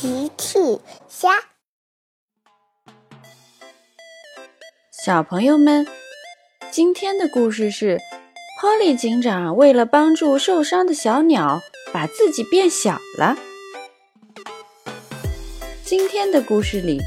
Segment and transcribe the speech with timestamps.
[0.00, 0.80] 奇趣
[1.10, 1.28] 虾，
[4.90, 5.86] 小朋友们，
[6.70, 8.00] 今天的故事是
[8.58, 11.60] poly 警长为了帮助受伤的小鸟，
[11.92, 13.36] 把自己变小了。
[15.84, 16.98] 今天的故事里，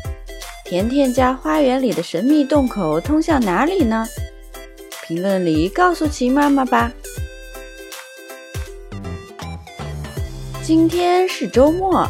[0.63, 4.05] 甜甜家花园里的神秘洞口通向哪里呢？
[5.07, 6.91] 评论里告诉奇妈妈吧。
[10.63, 12.07] 今天是周末，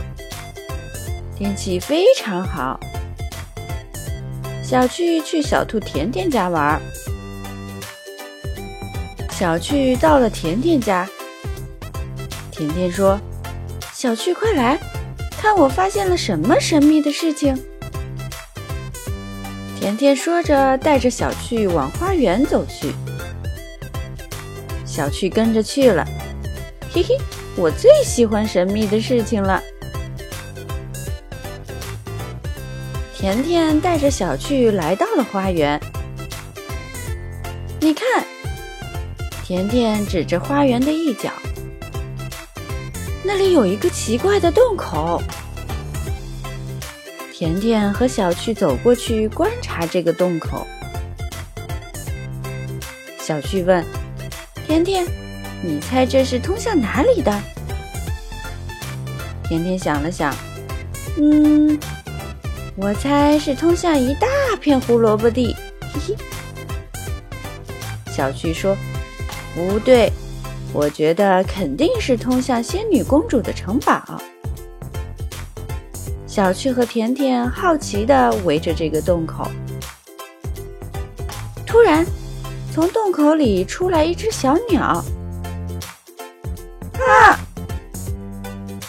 [1.44, 2.80] 天气非常好。
[4.64, 6.82] 小趣去小兔甜甜家玩。
[9.30, 11.06] 小趣到了甜甜家，
[12.50, 13.20] 甜甜说
[13.94, 14.80] ：“小趣，快来
[15.32, 17.62] 看，我发现了什么神秘的事情。”
[19.78, 22.94] 甜甜说着，带着小趣往花园走去。
[24.86, 26.08] 小趣跟着去了，
[26.94, 27.18] 嘿嘿。
[27.58, 29.62] 我最喜欢神秘的事情了。
[33.24, 35.80] 甜甜带着小趣来到了花园。
[37.80, 38.06] 你看，
[39.46, 41.32] 甜甜指着花园的一角，
[43.24, 45.24] 那里有一个奇怪的洞口。
[47.32, 50.68] 甜甜和小趣走过去观察这个洞口。
[53.20, 53.86] 小趣问
[54.68, 55.08] 甜甜。
[55.62, 57.34] 你猜这是通向哪里的？
[59.46, 60.36] 甜甜想了想，
[61.18, 61.80] 嗯，
[62.76, 64.28] 我猜是通向一大
[64.60, 65.56] 片胡萝卜地。
[65.82, 66.16] 嘿嘿。
[68.12, 68.76] 小趣说
[69.54, 70.12] ：“不对，
[70.74, 74.02] 我觉得肯定是通向仙女公主的城堡。”
[76.26, 79.48] 小趣和甜甜好奇地围着这个洞口。
[81.66, 82.04] 突然，
[82.74, 85.04] 从洞口里出来一只小鸟。
[87.00, 87.38] 啊！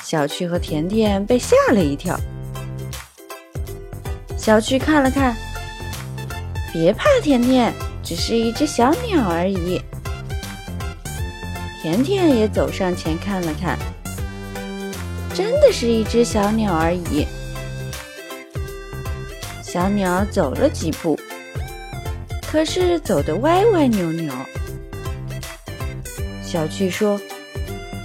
[0.03, 2.19] 小趣和甜甜被吓了一跳。
[4.45, 5.35] 小趣看了看，
[6.71, 9.81] 别怕，甜甜，只是一只小鸟而已。
[11.81, 13.79] 甜甜也走上前看了看，
[15.33, 17.27] 真的是一只小鸟而已。
[19.63, 21.19] 小鸟走了几步，
[22.47, 24.31] 可是走得歪歪扭扭。
[26.43, 27.19] 小趣说。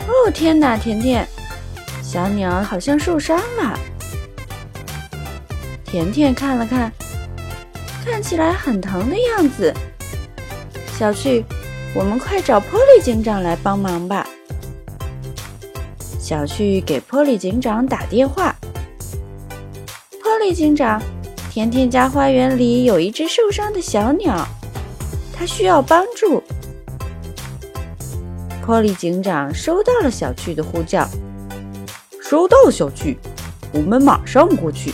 [0.07, 1.27] 哦天哪，甜甜，
[2.01, 3.77] 小鸟好像受伤了。
[5.91, 6.91] 甜甜看了看，
[8.05, 9.73] 看起来很疼的样子。
[10.99, 11.43] 小趣，
[11.95, 14.27] 我们快找波利警长来帮忙吧。
[16.19, 18.55] 小趣给波利警长打电话。
[20.21, 21.01] 波利警长，
[21.49, 24.47] 甜甜家花园里有一只受伤的小鸟，
[25.33, 26.43] 它需要帮助。
[28.63, 31.09] 波利警长收到了小趣的呼叫，
[32.21, 33.17] 收到，小趣，
[33.73, 34.93] 我们马上过去。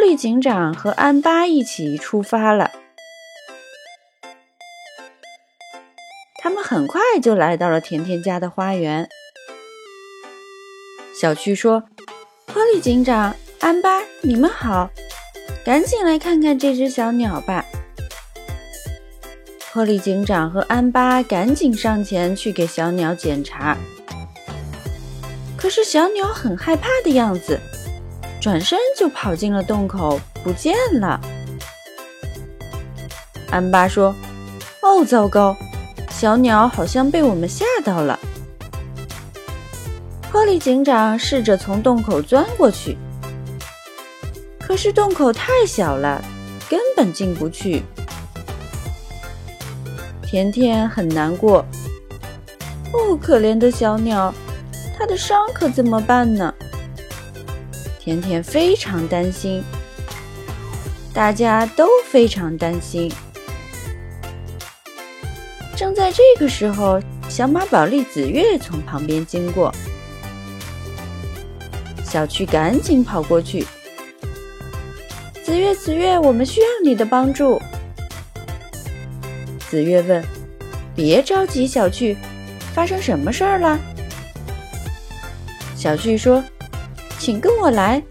[0.00, 2.70] 波利警长和安巴一起出发了，
[6.42, 9.06] 他们很快就来到了甜甜家的花园。
[11.14, 11.84] 小趣说
[12.48, 14.88] ：“波利警长，安巴，你们好，
[15.66, 17.66] 赶紧来看看这只小鸟吧。”
[19.70, 23.76] 波利警长和安巴赶紧上前去给小鸟检查，
[25.58, 27.60] 可是小鸟很害怕的样子，
[28.40, 31.20] 转身就跑进了洞口，不见了。
[33.50, 34.14] 安巴说
[34.80, 35.54] ：“哦，糟糕，
[36.08, 38.18] 小鸟好像被我们吓到了。”
[40.32, 42.96] 波利警长试着从洞口钻过去，
[44.58, 46.24] 可是洞口太小了，
[46.68, 47.82] 根本进不去。
[50.22, 51.66] 甜甜很难过，
[52.92, 54.32] 哦，可怜的小鸟，
[54.96, 56.54] 它的伤可怎么办呢？
[58.10, 59.62] 甜甜非常担心，
[61.14, 63.08] 大家都非常担心。
[65.76, 69.72] 正在这个时候，小马宝莉紫月从旁边经过，
[72.02, 73.64] 小趣赶紧跑过去。
[75.44, 77.62] 紫月，紫月，我们需要你的帮助。
[79.68, 80.24] 紫月问
[80.96, 82.16] ：“别着急，小趣，
[82.74, 83.78] 发生什么事儿了？”
[85.78, 86.42] 小趣说
[87.20, 88.02] ：“请跟我来。”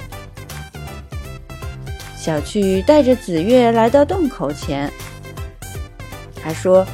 [2.15, 4.91] 小趣带着紫月来到洞口前。
[6.41, 6.85] 他说：“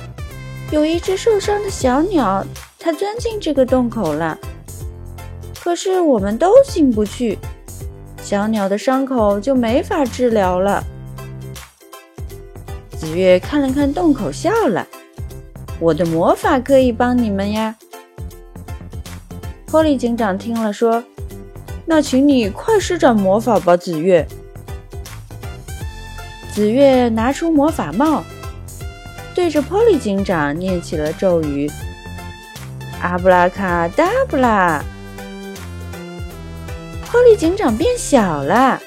[0.72, 2.46] 有一只受伤的小鸟，
[2.80, 4.40] 它钻进这个洞口了。
[5.62, 7.38] 可是我们都进不去，
[8.22, 10.84] 小鸟的伤口就没法治疗了。”
[12.98, 14.88] 紫月看了看洞口，笑了
[15.80, 17.76] ：“我的魔法可以帮你们呀。”
[19.68, 21.04] 波利警长听了说
[21.86, 24.28] ：“那请你快施展魔法吧，紫月。
[26.52, 28.24] 紫月拿出魔法帽，
[29.34, 31.70] 对着波利警长念起了咒语
[33.02, 34.84] ：“阿布拉卡达布拉。”
[37.12, 38.81] 波利警长变小了。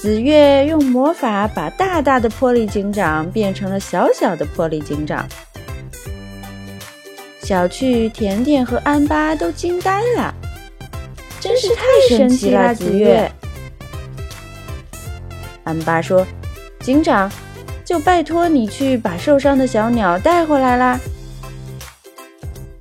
[0.00, 5.26] 紫月用魔法把大大的波利警长变成了小小的波利警长。
[7.42, 10.34] 小趣、甜甜和安巴都惊呆了，
[11.40, 12.74] 真是太神奇了！
[12.74, 13.32] 紫月，
[15.64, 16.26] 安巴说
[16.80, 17.32] ：“警长，
[17.82, 21.00] 就拜托你去把受伤的小鸟带回来啦。”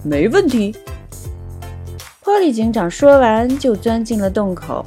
[0.04, 0.76] 没问题。
[2.22, 4.86] 波利警长说完，就钻进了洞口。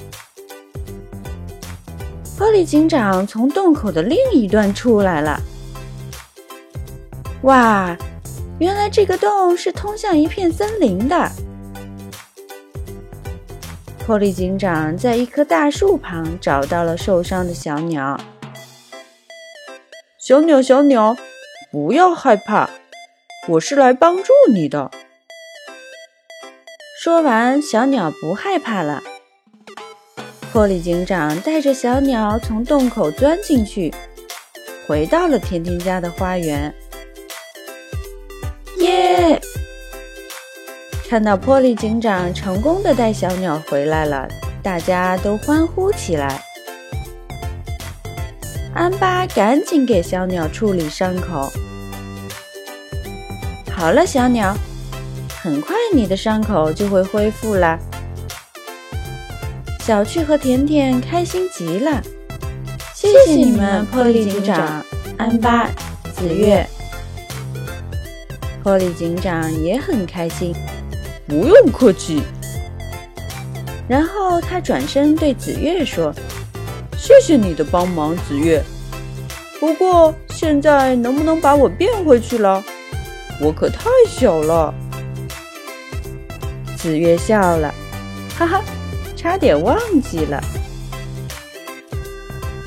[2.37, 5.41] 波利警长从洞口的另一端出来了。
[7.43, 7.97] 哇，
[8.59, 11.31] 原来这个洞是通向一片森林的。
[14.05, 18.19] 波利警长在一棵大树旁找到了受伤的小鸟。
[20.19, 21.17] 小鸟，小鸟，
[21.71, 22.69] 不要害怕，
[23.49, 24.91] 我是来帮助你的。
[27.01, 29.03] 说完，小鸟不害怕了。
[30.53, 33.95] 波利警长带着小鸟从洞口钻进去，
[34.87, 36.75] 回到了甜甜家的花园。
[41.13, 44.27] 看到波利警长成功的带小鸟回来了，
[44.63, 46.43] 大家都欢呼起来。
[48.73, 51.53] 安巴赶紧给小鸟处理伤口。
[53.71, 54.57] 好了，小鸟，
[55.43, 57.79] 很快你的伤口就会恢复了。
[59.81, 62.01] 小趣和甜甜开心极了，
[62.95, 64.83] 谢谢你们，波利警长、
[65.19, 65.69] 安巴、
[66.15, 66.67] 紫月。
[68.63, 70.55] 波利警长也很开心，
[71.33, 72.23] 不用客气。
[73.89, 76.13] 然后他转身对紫月说
[76.99, 78.63] ：“谢谢你的帮忙，紫月。
[79.59, 82.63] 不过现在能不能把我变回去了？
[83.41, 84.75] 我可太小了。”
[86.77, 87.75] 紫月笑了，
[88.37, 88.63] 哈哈。
[89.15, 90.43] 差点忘记了，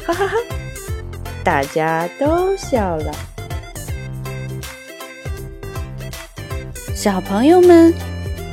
[0.06, 0.38] 哈哈哈！
[1.44, 3.12] 大家都笑了。
[6.96, 7.94] 小朋友们，